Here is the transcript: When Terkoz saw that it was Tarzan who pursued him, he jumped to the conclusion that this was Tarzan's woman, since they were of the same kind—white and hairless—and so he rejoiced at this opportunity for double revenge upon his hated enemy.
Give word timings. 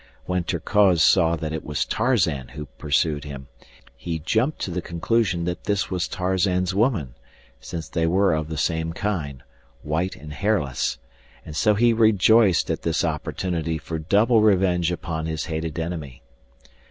When 0.25 0.43
Terkoz 0.43 1.03
saw 1.03 1.35
that 1.35 1.53
it 1.53 1.63
was 1.63 1.85
Tarzan 1.85 2.47
who 2.55 2.65
pursued 2.79 3.23
him, 3.23 3.49
he 3.95 4.17
jumped 4.17 4.57
to 4.61 4.71
the 4.71 4.81
conclusion 4.81 5.45
that 5.45 5.65
this 5.65 5.91
was 5.91 6.07
Tarzan's 6.07 6.73
woman, 6.73 7.13
since 7.59 7.87
they 7.87 8.07
were 8.07 8.33
of 8.33 8.47
the 8.49 8.57
same 8.57 8.93
kind—white 8.93 10.15
and 10.15 10.33
hairless—and 10.33 11.55
so 11.55 11.75
he 11.75 11.93
rejoiced 11.93 12.71
at 12.71 12.81
this 12.81 13.05
opportunity 13.05 13.77
for 13.77 13.99
double 13.99 14.41
revenge 14.41 14.91
upon 14.91 15.27
his 15.27 15.45
hated 15.45 15.77
enemy. 15.77 16.23